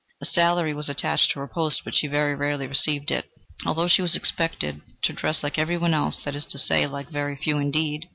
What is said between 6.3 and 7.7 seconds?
is to say, like very few